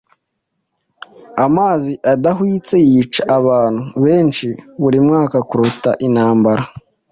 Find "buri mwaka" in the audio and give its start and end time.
4.81-5.37